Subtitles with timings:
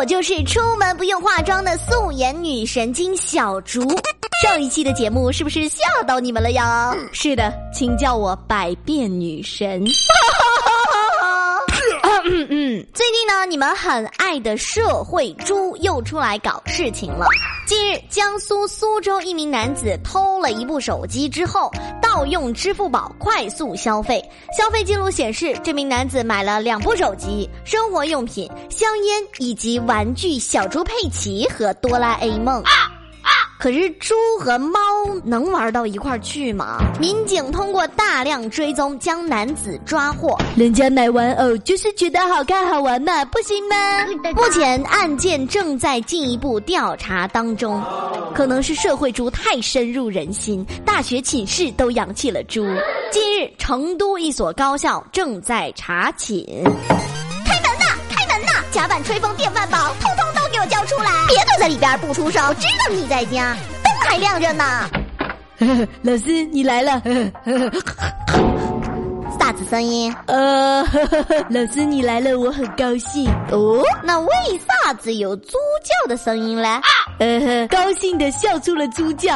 [0.00, 3.86] 我就是出门不用化妆的素颜女神经小竹。
[4.42, 6.96] 上一期的节目是不是吓到你们了呀？
[7.12, 9.84] 是的，请叫我百变女神。
[13.40, 17.26] 嗯嗯，最近呢，你们很爱的社会猪又出来搞事情了。
[17.66, 21.70] 近日，江苏苏州一名男子偷了一部手机之后，
[22.02, 24.22] 盗用支付宝快速消费。
[24.56, 32.62] 消费记录显示，这名男子买了两部手机、生活用品、香烟以及玩具小猪佩奇和哆啦 A 梦。
[33.58, 34.80] 可是猪和猫
[35.24, 36.78] 能玩到一块儿去吗？
[36.98, 40.36] 民警通过大量追踪，将男子抓获。
[40.56, 43.76] 人家买玩偶就是觉得好看好玩嘛，不行吗？
[44.34, 47.82] 目前案件正在进一步调查当中，
[48.34, 52.64] 可能是社会猪太深入人心，大学寝室都养起了猪。
[53.10, 56.44] 近日，成都一所高校正在查寝。
[57.44, 57.86] 开门呐！
[58.08, 58.64] 开门呐！
[58.70, 61.10] 甲板、吹风、电饭煲，通通都给我交出来！
[61.28, 63.56] 别躲在里边不出手，知道你在家，
[64.10, 64.90] 灯还亮着呢。
[66.02, 67.00] 老师，你来了。
[69.38, 70.14] 啥子声音？
[70.26, 70.82] 呃，
[71.48, 73.30] 老师你来了，我很高兴。
[73.52, 74.28] 哦，那为
[74.84, 75.52] 啥子有猪
[75.84, 76.80] 叫的声音呢？
[77.18, 79.32] 呃，高兴的笑出了猪叫。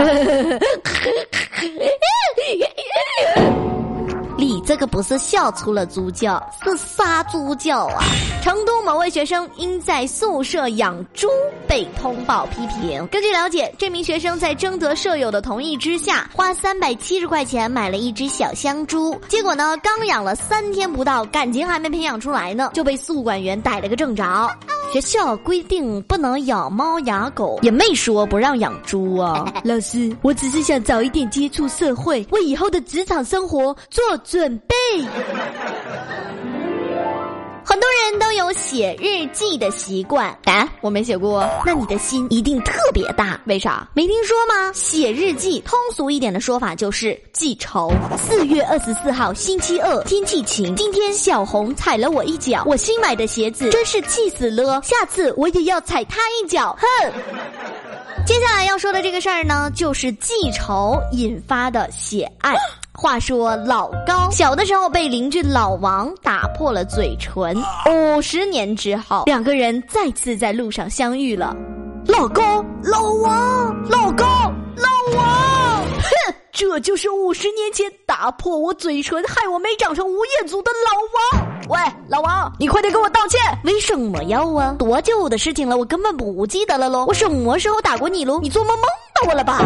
[4.67, 8.03] 这个不是笑出了猪叫，是杀猪叫啊！
[8.43, 11.29] 成都某位学生因在宿舍养猪
[11.69, 13.07] 被通报批评。
[13.09, 19.21] 根据了解，这名学生在征得舍友的同意之下，花三百七十块钱买了一只小香猪。
[19.29, 24.25] 结果呢，刚养了三天不到，感情还没培养出来呢，就被宿管员逮了个正着。
[24.95, 29.53] 学校规定不能养猫养狗，也没说不让养猪啊。
[29.67, 34.75] 老师，我只是想早一点接触社会，为以后的职场生活做准备。
[38.55, 41.47] 写日记的习惯哎，我没写过。
[41.67, 43.87] 那你的心一定特别大，为啥？
[43.95, 44.73] 没听说吗？
[44.73, 47.93] 写日记，通俗一点的说法就是记仇。
[48.17, 50.75] 四月二十四号，星期二，天气晴。
[50.77, 54.81] 今天小红踩了我一脚，我新买的鞋子真是气死了。
[54.83, 57.13] 下次我也要踩他一脚，哼！
[58.25, 62.55] 接下来要说的这个事儿呢，就是记仇引发的血案。
[63.05, 67.55] 话说老高小的时候被邻居老王打破了嘴唇，
[67.87, 71.55] 五十年之后，两个人再次在路上相遇了。
[72.07, 74.25] 老高，老王，老高，
[74.79, 81.47] 老王，哼，这就是五十年前打破我嘴唇，害我没长成吴彦祖的老王。
[81.69, 83.39] 喂，老王，你快点给我道歉！
[83.65, 84.75] 为什么要啊？
[84.79, 87.05] 多久的事情了，我根本不记得了喽。
[87.07, 88.41] 我什么时候打过你喽？
[88.41, 88.87] 你做梦梦
[89.21, 89.61] 到我了吧？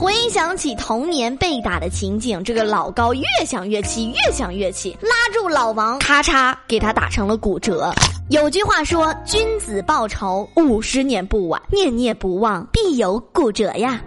[0.00, 7.92] 回想起童年被打的情景，这个老高越想越气，越想越气，拉住老王，咔嚓给他打成了骨折。
[8.30, 14.00] 有句话说：“君子报仇，五十年不晚，念念不忘，必有骨折呀。”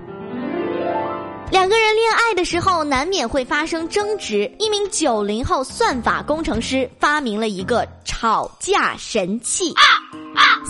[1.52, 4.50] 两个人恋爱的时候难免会发生争执。
[4.60, 9.84] 一名九零后算法工程师发明了一个吵架神器，啊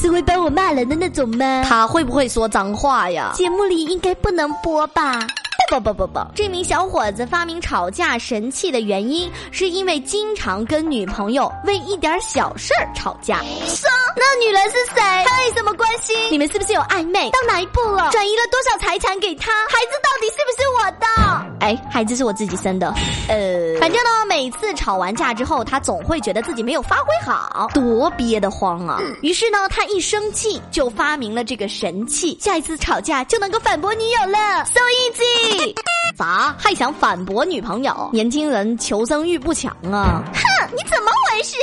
[0.01, 1.63] 是会帮我骂人的那种吗？
[1.69, 3.31] 他会不会说脏话呀？
[3.35, 5.19] 节目里应该不能播吧？
[5.69, 13.38] 不不不不，这名小伙子发明吵架神器的原因，是因为经常跟女朋友为一点小事儿吵架。
[13.38, 15.01] 说那女人是谁？
[15.28, 16.13] 他有什么关系？
[16.31, 17.29] 你们是不是有暧昧？
[17.29, 18.09] 到哪一步了？
[18.11, 19.51] 转移了多少财产给他？
[19.69, 21.41] 孩子到底是不是我的？
[21.61, 22.88] 哎，孩子是我自己生的。
[23.27, 28.99] 呃，反正呢，每次吵完架之后，他总会觉得自己没有发挥好，多憋得慌啊。
[29.22, 35.75] 于是呢，他一生气就发明了这个神器，下一次吵架就能够反驳女友了，so easy。
[36.17, 38.09] 咋还想反驳女朋友？
[38.11, 40.23] 年轻人求生欲不强啊！
[40.33, 41.55] 哼，你怎么回事？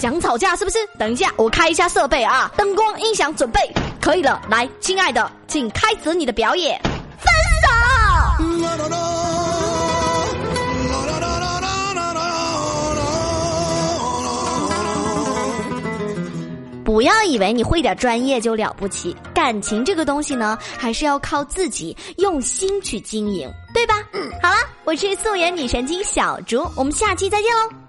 [0.00, 0.78] 想吵架是不是？
[0.98, 3.60] 等一下，我开一下设备啊，灯光、音响准备，
[4.00, 4.40] 可以了。
[4.48, 6.80] 来，亲爱的，请开始你的表演。
[7.18, 9.33] 分手。
[16.94, 23.94] 不要以为你会点专业就了不起，感情这个东西呢，还是要靠自己用心去经营，对吧？
[24.40, 24.54] 好了，
[24.84, 27.83] 我是素颜女神经小竹，我们下期再见喽。